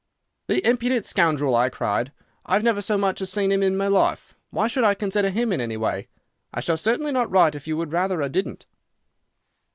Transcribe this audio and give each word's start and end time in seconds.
"'The 0.47 0.67
impudent 0.67 1.05
scoundrel!' 1.05 1.55
I 1.55 1.69
cried. 1.69 2.11
'I've 2.47 2.63
never 2.63 2.81
so 2.81 2.97
much 2.97 3.21
as 3.21 3.31
seen 3.31 3.51
him 3.51 3.61
in 3.61 3.77
my 3.77 3.85
life. 3.85 4.33
Why 4.49 4.67
should 4.67 4.83
I 4.83 4.95
consider 4.95 5.29
him 5.29 5.53
in 5.53 5.61
any 5.61 5.77
way? 5.77 6.07
I 6.51 6.59
shall 6.59 6.75
certainly 6.77 7.11
not 7.11 7.29
write 7.29 7.53
if 7.53 7.67
you 7.67 7.77
would 7.77 7.91
rather 7.93 8.23
I 8.23 8.27
didn't. 8.27 8.65